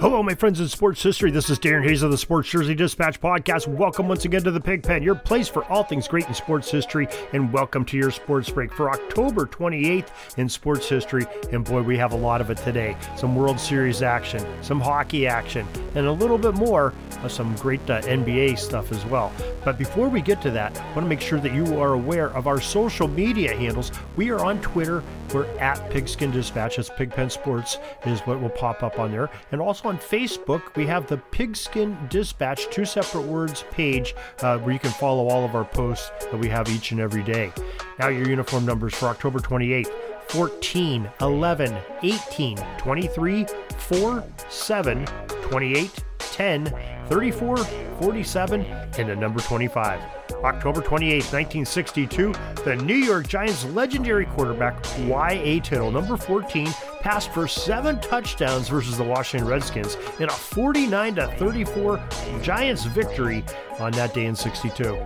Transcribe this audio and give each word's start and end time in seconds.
Hello, 0.00 0.20
my 0.20 0.34
friends 0.34 0.58
in 0.58 0.66
sports 0.66 1.00
history. 1.00 1.30
This 1.30 1.48
is 1.48 1.56
Darren 1.56 1.84
Hayes 1.84 2.02
of 2.02 2.10
the 2.10 2.18
Sports 2.18 2.50
Jersey 2.50 2.74
Dispatch 2.74 3.20
podcast. 3.20 3.68
Welcome 3.68 4.08
once 4.08 4.24
again 4.24 4.42
to 4.42 4.50
the 4.50 4.60
Pigpen, 4.60 5.00
your 5.00 5.14
place 5.14 5.46
for 5.46 5.64
all 5.66 5.84
things 5.84 6.08
great 6.08 6.26
in 6.26 6.34
sports 6.34 6.68
history, 6.68 7.06
and 7.32 7.52
welcome 7.52 7.84
to 7.84 7.96
your 7.96 8.10
sports 8.10 8.50
break 8.50 8.72
for 8.72 8.90
October 8.90 9.46
28th 9.46 10.38
in 10.38 10.48
sports 10.48 10.88
history. 10.88 11.24
And 11.52 11.64
boy, 11.64 11.82
we 11.82 11.96
have 11.98 12.12
a 12.12 12.16
lot 12.16 12.40
of 12.40 12.50
it 12.50 12.56
today. 12.56 12.96
Some 13.16 13.36
World 13.36 13.60
Series 13.60 14.02
action, 14.02 14.44
some 14.60 14.80
hockey 14.80 15.28
action, 15.28 15.68
and 15.94 16.04
a 16.04 16.12
little 16.12 16.38
bit 16.38 16.54
more 16.54 16.92
of 17.22 17.30
some 17.30 17.54
great 17.56 17.88
uh, 17.88 18.00
NBA 18.02 18.58
stuff 18.58 18.90
as 18.90 19.04
well. 19.06 19.32
But 19.64 19.78
before 19.78 20.08
we 20.08 20.20
get 20.20 20.42
to 20.42 20.50
that, 20.50 20.76
I 20.80 20.84
want 20.86 21.02
to 21.02 21.08
make 21.08 21.20
sure 21.20 21.38
that 21.38 21.54
you 21.54 21.78
are 21.80 21.92
aware 21.92 22.30
of 22.30 22.48
our 22.48 22.60
social 22.60 23.06
media 23.06 23.54
handles. 23.54 23.92
We 24.16 24.30
are 24.30 24.44
on 24.44 24.60
Twitter. 24.62 25.04
We're 25.32 25.46
at 25.58 25.90
Pigskin 25.90 26.32
Dispatch. 26.32 26.76
That's 26.76 26.90
Pigpen 26.90 27.30
Sports 27.30 27.78
is 28.04 28.20
what 28.20 28.40
will 28.40 28.48
pop 28.48 28.82
up 28.82 28.98
on 28.98 29.12
there. 29.12 29.30
And 29.52 29.59
also 29.62 29.88
on 29.88 29.98
Facebook, 29.98 30.74
we 30.76 30.86
have 30.86 31.06
the 31.06 31.16
Pigskin 31.16 31.96
Dispatch, 32.08 32.68
two 32.70 32.84
separate 32.84 33.26
words 33.26 33.64
page 33.70 34.14
uh, 34.42 34.58
where 34.58 34.72
you 34.72 34.78
can 34.78 34.90
follow 34.92 35.28
all 35.28 35.44
of 35.44 35.54
our 35.54 35.64
posts 35.64 36.10
that 36.20 36.38
we 36.38 36.48
have 36.48 36.68
each 36.68 36.92
and 36.92 37.00
every 37.00 37.22
day. 37.22 37.52
Now, 37.98 38.08
your 38.08 38.28
uniform 38.28 38.64
numbers 38.64 38.94
for 38.94 39.06
October 39.06 39.38
28th 39.38 39.92
14, 40.28 41.10
11, 41.20 41.76
18, 42.02 42.56
23, 42.78 43.46
4, 43.78 44.24
7, 44.48 45.06
28, 45.26 46.04
10, 46.18 46.74
34, 47.08 47.56
47, 47.56 48.60
and 48.62 49.08
the 49.08 49.16
number 49.16 49.40
25. 49.40 50.00
October 50.44 50.80
28, 50.80 51.14
1962, 51.32 52.32
the 52.64 52.76
New 52.76 52.94
York 52.94 53.26
Giants 53.26 53.64
legendary 53.66 54.24
quarterback 54.26 54.82
Y.A. 55.00 55.60
Tittle, 55.60 55.90
number 55.90 56.16
14, 56.16 56.68
passed 57.00 57.32
for 57.32 57.48
seven 57.48 57.98
touchdowns 58.00 58.68
versus 58.68 58.96
the 58.96 59.04
Washington 59.04 59.48
Redskins 59.48 59.96
in 60.18 60.28
a 60.28 60.32
49 60.32 61.14
34 61.14 62.02
Giants 62.42 62.84
victory 62.84 63.44
on 63.78 63.92
that 63.92 64.14
day 64.14 64.26
in 64.26 64.36
62. 64.36 64.96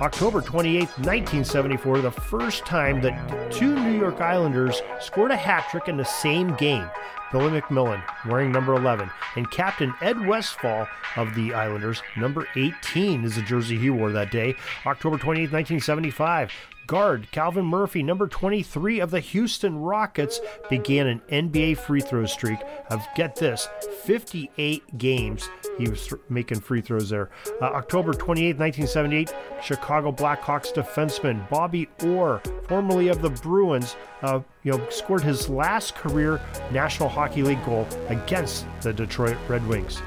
October 0.00 0.40
28, 0.40 0.80
1974, 0.80 2.00
the 2.00 2.10
first 2.10 2.64
time 2.64 3.00
that 3.00 3.50
two 3.50 3.74
New 3.74 3.98
York 3.98 4.20
Islanders 4.20 4.80
scored 5.00 5.32
a 5.32 5.36
hat 5.36 5.66
trick 5.70 5.88
in 5.88 5.96
the 5.96 6.04
same 6.04 6.54
game. 6.54 6.88
Billy 7.30 7.60
MacMillan, 7.60 8.02
wearing 8.26 8.50
number 8.50 8.74
11, 8.74 9.10
and 9.36 9.50
Captain 9.50 9.92
Ed 10.00 10.26
Westfall 10.26 10.86
of 11.16 11.34
the 11.34 11.54
Islanders, 11.54 12.02
number 12.16 12.46
18 12.56 13.24
is 13.24 13.36
the 13.36 13.42
jersey 13.42 13.76
he 13.76 13.90
wore 13.90 14.10
that 14.12 14.30
day. 14.30 14.54
October 14.86 15.18
28, 15.18 15.52
1975, 15.52 16.50
guard 16.86 17.28
Calvin 17.30 17.66
Murphy, 17.66 18.02
number 18.02 18.26
23 18.26 18.98
of 19.00 19.10
the 19.10 19.20
Houston 19.20 19.78
Rockets, 19.78 20.40
began 20.70 21.06
an 21.06 21.20
NBA 21.30 21.76
free 21.78 22.00
throw 22.00 22.24
streak 22.26 22.58
of, 22.90 23.06
get 23.14 23.36
this, 23.36 23.68
58 24.04 24.98
games. 24.98 25.48
He 25.76 25.88
was 25.88 26.06
th- 26.06 26.22
making 26.28 26.60
free 26.60 26.80
throws 26.80 27.10
there. 27.10 27.30
Uh, 27.60 27.66
October 27.66 28.12
28, 28.12 28.58
1978, 28.58 29.32
Chicago 29.62 30.10
Blackhawks 30.10 30.72
defenseman 30.72 31.48
Bobby 31.50 31.88
Orr, 32.02 32.42
formerly 32.68 33.08
of 33.08 33.22
the 33.22 33.30
Bruins, 33.30 33.96
uh, 34.22 34.40
you 34.62 34.72
know, 34.72 34.88
scored 34.90 35.22
his 35.22 35.48
last 35.48 35.94
career 35.94 36.40
National 36.70 37.08
Hockey 37.08 37.42
League 37.42 37.64
goal 37.64 37.88
against 38.08 38.66
the 38.82 38.92
Detroit 38.92 39.36
Red 39.48 39.66
Wings. 39.66 40.00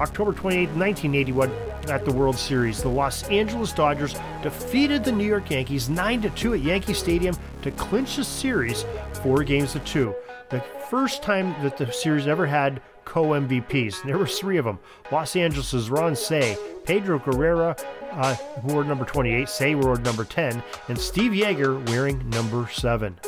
October 0.00 0.32
28, 0.32 0.68
1981, 0.70 1.50
at 1.88 2.04
the 2.04 2.12
World 2.12 2.36
Series, 2.36 2.82
the 2.82 2.88
Los 2.88 3.22
Angeles 3.30 3.72
Dodgers 3.72 4.14
defeated 4.42 5.04
the 5.04 5.12
New 5.12 5.24
York 5.24 5.50
Yankees 5.50 5.88
9 5.88 6.30
2 6.34 6.54
at 6.54 6.60
Yankee 6.60 6.94
Stadium 6.94 7.34
to 7.62 7.70
clinch 7.72 8.16
the 8.16 8.24
series 8.24 8.84
four 9.22 9.42
games 9.44 9.72
to 9.72 9.78
two. 9.80 10.14
The 10.50 10.60
first 10.90 11.22
time 11.22 11.54
that 11.62 11.76
the 11.76 11.90
series 11.92 12.26
ever 12.26 12.46
had 12.46 12.82
co 13.04 13.24
MVPs. 13.28 14.04
There 14.04 14.18
were 14.18 14.26
three 14.26 14.56
of 14.56 14.64
them. 14.64 14.78
Los 15.10 15.34
Angeles' 15.34 15.88
Ron 15.88 16.14
Cey, 16.14 16.56
Pedro 16.84 17.18
Guerrero, 17.18 17.74
uh, 18.12 18.34
who 18.34 18.74
wore 18.74 18.84
number 18.84 19.04
28, 19.04 19.48
Cey 19.48 19.74
wore 19.74 19.96
number 19.98 20.24
10, 20.24 20.62
and 20.88 20.98
Steve 20.98 21.32
Yeager 21.32 21.86
wearing 21.88 22.28
number 22.30 22.68
7. 22.68 23.18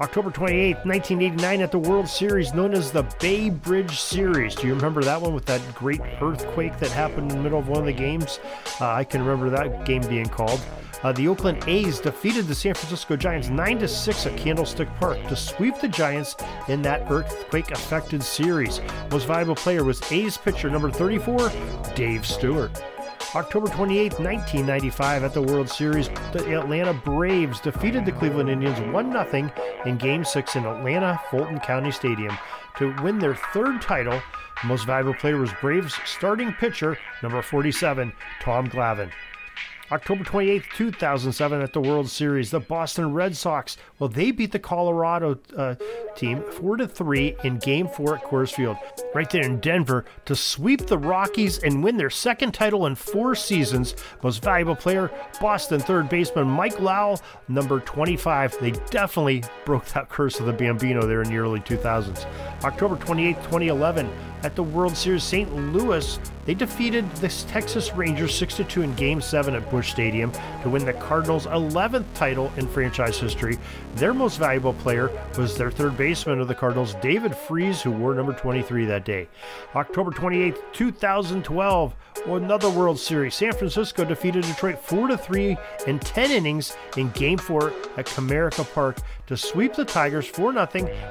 October 0.00 0.30
28, 0.30 0.76
1989, 0.84 1.60
at 1.60 1.72
the 1.72 1.78
World 1.78 2.08
Series 2.08 2.54
known 2.54 2.72
as 2.72 2.92
the 2.92 3.02
Bay 3.20 3.50
Bridge 3.50 3.98
Series. 3.98 4.54
Do 4.54 4.68
you 4.68 4.74
remember 4.74 5.02
that 5.02 5.20
one 5.20 5.34
with 5.34 5.44
that 5.46 5.60
great 5.74 6.00
earthquake 6.20 6.78
that 6.78 6.90
happened 6.92 7.32
in 7.32 7.38
the 7.38 7.42
middle 7.42 7.58
of 7.58 7.68
one 7.68 7.80
of 7.80 7.86
the 7.86 7.92
games? 7.92 8.38
Uh, 8.80 8.92
I 8.92 9.02
can 9.02 9.22
remember 9.22 9.50
that 9.50 9.84
game 9.84 10.02
being 10.02 10.28
called. 10.28 10.64
Uh, 11.02 11.12
the 11.12 11.26
Oakland 11.26 11.64
A's 11.66 11.98
defeated 12.00 12.46
the 12.46 12.54
San 12.54 12.74
Francisco 12.74 13.16
Giants 13.16 13.48
9 13.48 13.78
to 13.80 13.88
6 13.88 14.26
at 14.26 14.36
Candlestick 14.36 14.88
Park 14.96 15.20
to 15.28 15.34
sweep 15.34 15.80
the 15.80 15.88
Giants 15.88 16.36
in 16.68 16.80
that 16.82 17.10
earthquake 17.10 17.72
affected 17.72 18.22
series. 18.22 18.80
Most 19.10 19.26
valuable 19.26 19.56
player 19.56 19.82
was 19.82 20.00
A's 20.12 20.36
pitcher 20.36 20.70
number 20.70 20.90
34, 20.90 21.50
Dave 21.94 22.24
Stewart. 22.24 22.70
October 23.34 23.68
28, 23.68 24.12
1995, 24.18 25.22
at 25.22 25.34
the 25.34 25.42
World 25.42 25.68
Series, 25.68 26.08
the 26.32 26.58
Atlanta 26.58 26.94
Braves 26.94 27.60
defeated 27.60 28.06
the 28.06 28.12
Cleveland 28.12 28.48
Indians 28.48 28.80
1 28.80 29.12
0 29.12 29.50
in 29.84 29.98
Game 29.98 30.24
6 30.24 30.56
in 30.56 30.64
Atlanta 30.64 31.20
Fulton 31.30 31.60
County 31.60 31.90
Stadium 31.90 32.36
to 32.78 32.94
win 33.02 33.18
their 33.18 33.34
third 33.52 33.82
title. 33.82 34.18
The 34.62 34.68
most 34.68 34.86
valuable 34.86 35.12
player 35.12 35.36
was 35.36 35.50
Braves 35.60 35.94
starting 36.06 36.54
pitcher, 36.54 36.96
number 37.22 37.42
47, 37.42 38.12
Tom 38.40 38.66
Glavine. 38.68 39.12
October 39.90 40.22
28th, 40.22 40.64
2007, 40.74 41.62
at 41.62 41.72
the 41.72 41.80
World 41.80 42.10
Series, 42.10 42.50
the 42.50 42.60
Boston 42.60 43.14
Red 43.14 43.34
Sox, 43.34 43.78
well, 43.98 44.08
they 44.08 44.30
beat 44.30 44.52
the 44.52 44.58
Colorado 44.58 45.38
uh, 45.56 45.76
team 46.14 46.42
4 46.42 46.76
to 46.76 46.86
3 46.86 47.36
in 47.44 47.58
Game 47.58 47.88
4 47.88 48.16
at 48.16 48.24
Coors 48.24 48.54
Field, 48.54 48.76
right 49.14 49.30
there 49.30 49.44
in 49.44 49.60
Denver, 49.60 50.04
to 50.26 50.36
sweep 50.36 50.86
the 50.86 50.98
Rockies 50.98 51.58
and 51.62 51.82
win 51.82 51.96
their 51.96 52.10
second 52.10 52.52
title 52.52 52.84
in 52.84 52.94
four 52.94 53.34
seasons. 53.34 53.94
Most 54.22 54.42
valuable 54.42 54.76
player, 54.76 55.10
Boston 55.40 55.80
third 55.80 56.10
baseman 56.10 56.48
Mike 56.48 56.78
Lowell, 56.80 57.20
number 57.48 57.80
25. 57.80 58.58
They 58.60 58.72
definitely 58.90 59.42
broke 59.64 59.86
that 59.86 60.10
curse 60.10 60.38
of 60.38 60.46
the 60.46 60.52
Bambino 60.52 61.06
there 61.06 61.22
in 61.22 61.30
the 61.30 61.38
early 61.38 61.60
2000s. 61.60 62.26
October 62.62 62.96
28th, 62.96 63.36
2011, 63.44 64.10
at 64.42 64.54
the 64.54 64.62
World 64.62 64.96
Series, 64.96 65.24
St. 65.24 65.54
Louis, 65.72 66.18
they 66.48 66.54
defeated 66.54 67.10
the 67.16 67.28
Texas 67.48 67.92
Rangers 67.92 68.34
6 68.34 68.62
2 68.68 68.82
in 68.82 68.94
Game 68.94 69.20
7 69.20 69.54
at 69.54 69.70
Busch 69.70 69.90
Stadium 69.90 70.32
to 70.62 70.70
win 70.70 70.84
the 70.84 70.94
Cardinals' 70.94 71.46
11th 71.46 72.06
title 72.14 72.50
in 72.56 72.66
franchise 72.66 73.18
history. 73.18 73.58
Their 73.96 74.14
most 74.14 74.38
valuable 74.38 74.72
player 74.72 75.10
was 75.36 75.58
their 75.58 75.70
third 75.70 75.98
baseman 75.98 76.40
of 76.40 76.48
the 76.48 76.54
Cardinals, 76.54 76.94
David 77.02 77.36
Freese, 77.36 77.82
who 77.82 77.90
wore 77.90 78.14
number 78.14 78.32
23 78.32 78.86
that 78.86 79.04
day. 79.04 79.28
October 79.74 80.10
28, 80.10 80.56
2012, 80.72 81.94
another 82.26 82.70
World 82.70 82.98
Series. 82.98 83.34
San 83.34 83.52
Francisco 83.52 84.04
defeated 84.04 84.44
Detroit 84.44 84.78
4 84.78 85.16
3 85.16 85.56
in 85.86 85.98
10 85.98 86.30
innings 86.30 86.76
in 86.96 87.10
Game 87.10 87.38
4 87.38 87.72
at 87.98 88.06
Comerica 88.06 88.64
Park 88.72 88.98
to 89.26 89.36
sweep 89.36 89.74
the 89.74 89.84
Tigers 89.84 90.26
4 90.26 90.52
0 90.52 90.66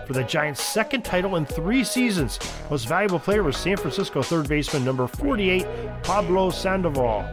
for 0.07 0.13
the 0.13 0.23
Giants' 0.23 0.63
second 0.63 1.05
title 1.05 1.35
in 1.35 1.45
three 1.45 1.83
seasons. 1.83 2.39
Most 2.69 2.87
valuable 2.87 3.16
player 3.19 3.43
was 3.43 3.57
San 3.57 3.77
Francisco 3.77 4.21
third 4.21 4.47
baseman 4.47 4.83
number 4.83 5.07
48, 5.07 5.65
Pablo 6.03 6.49
Sandoval. 6.49 7.25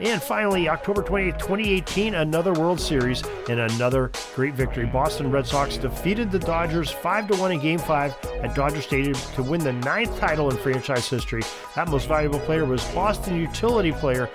And 0.00 0.22
finally, 0.22 0.68
October 0.68 1.02
28, 1.02 1.38
2018, 1.38 2.14
another 2.16 2.52
World 2.52 2.78
Series 2.78 3.22
and 3.48 3.60
another 3.60 4.10
great 4.34 4.52
victory. 4.52 4.84
Boston 4.84 5.30
Red 5.30 5.46
Sox 5.46 5.78
defeated 5.78 6.30
the 6.30 6.38
Dodgers 6.38 6.90
5 6.90 7.38
1 7.38 7.52
in 7.52 7.60
Game 7.60 7.78
5 7.78 8.14
at 8.42 8.54
Dodger 8.54 8.82
Stadium 8.82 9.14
to 9.34 9.42
win 9.42 9.62
the 9.62 9.72
ninth 9.72 10.18
title 10.18 10.50
in 10.50 10.56
franchise 10.58 11.08
history. 11.08 11.42
That 11.74 11.88
most 11.88 12.08
valuable 12.08 12.40
player 12.40 12.66
was 12.66 12.84
Boston 12.88 13.40
utility 13.40 13.92
player 13.92 14.28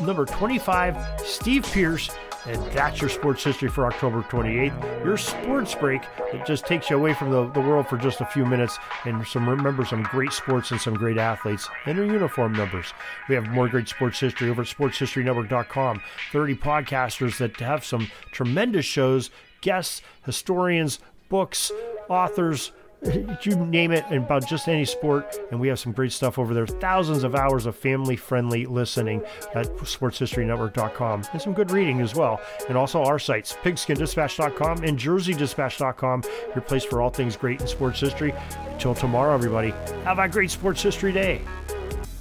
number 0.00 0.24
25, 0.24 1.20
Steve 1.24 1.64
Pearce, 1.64 2.10
And 2.46 2.64
that's 2.72 3.00
your 3.00 3.10
sports 3.10 3.42
history 3.42 3.68
for 3.68 3.86
October 3.86 4.22
28th. 4.22 5.04
Your 5.04 5.16
sports 5.16 5.74
break, 5.74 6.02
it 6.32 6.46
just 6.46 6.66
takes 6.66 6.88
you 6.88 6.96
away 6.96 7.12
from 7.14 7.30
the, 7.30 7.50
the 7.50 7.60
world 7.60 7.88
for 7.88 7.98
just 7.98 8.20
a 8.20 8.26
few 8.26 8.46
minutes 8.46 8.78
and 9.04 9.26
some 9.26 9.48
remember 9.48 9.84
some 9.84 10.02
great 10.04 10.32
sports 10.32 10.70
and 10.70 10.80
some 10.80 10.94
great 10.94 11.18
athletes 11.18 11.68
and 11.86 11.98
their 11.98 12.04
uniform 12.04 12.52
numbers. 12.52 12.92
We 13.28 13.34
have 13.34 13.48
more 13.48 13.68
great 13.68 13.88
sports 13.88 14.20
history 14.20 14.48
over 14.50 14.62
at 14.62 14.68
sportshistorynetwork.com. 14.68 16.02
30 16.32 16.54
podcasters 16.56 17.38
that 17.38 17.56
have 17.60 17.84
some 17.84 18.08
tremendous 18.32 18.86
shows, 18.86 19.30
guests, 19.60 20.02
historians, 20.24 21.00
books, 21.28 21.72
authors, 22.08 22.72
you 23.42 23.56
name 23.56 23.92
it 23.92 24.04
about 24.10 24.46
just 24.46 24.68
any 24.68 24.84
sport 24.84 25.38
and 25.50 25.60
we 25.60 25.68
have 25.68 25.78
some 25.78 25.92
great 25.92 26.12
stuff 26.12 26.38
over 26.38 26.52
there. 26.52 26.66
Thousands 26.66 27.22
of 27.22 27.34
hours 27.34 27.66
of 27.66 27.76
family 27.76 28.16
friendly 28.16 28.66
listening 28.66 29.22
at 29.54 29.66
sportshistorynetwork.com 29.76 31.24
and 31.32 31.42
some 31.42 31.52
good 31.52 31.70
reading 31.70 32.00
as 32.00 32.14
well. 32.14 32.40
And 32.68 32.76
also 32.76 33.02
our 33.04 33.18
sites 33.18 33.56
pigskindispatch.com 33.62 34.84
and 34.84 34.98
jerseydispatch.com 34.98 36.22
your 36.54 36.62
place 36.62 36.84
for 36.84 37.00
all 37.00 37.10
things 37.10 37.36
great 37.36 37.60
in 37.60 37.66
sports 37.66 38.00
history. 38.00 38.34
Until 38.72 38.94
tomorrow 38.94 39.34
everybody. 39.34 39.70
Have 40.04 40.18
a 40.18 40.28
great 40.28 40.50
sports 40.50 40.82
history 40.82 41.12
day. 41.12 41.42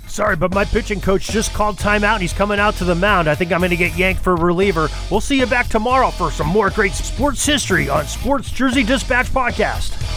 Sorry, 0.07 0.35
but 0.35 0.53
my 0.53 0.63
pitching 0.65 1.01
coach 1.01 1.27
just 1.27 1.53
called 1.53 1.77
timeout 1.77 2.13
and 2.13 2.21
he's 2.21 2.33
coming 2.33 2.59
out 2.59 2.75
to 2.75 2.85
the 2.85 2.95
mound. 2.95 3.27
I 3.27 3.35
think 3.35 3.51
I'm 3.51 3.59
going 3.59 3.71
to 3.71 3.75
get 3.75 3.95
yanked 3.97 4.23
for 4.23 4.35
reliever. 4.35 4.89
We'll 5.11 5.21
see 5.21 5.37
you 5.37 5.45
back 5.45 5.67
tomorrow 5.67 6.11
for 6.11 6.31
some 6.31 6.47
more 6.47 6.69
great 6.69 6.93
sports 6.93 7.45
history 7.45 7.89
on 7.89 8.05
Sports 8.05 8.51
Jersey 8.51 8.83
Dispatch 8.83 9.27
Podcast. 9.27 10.16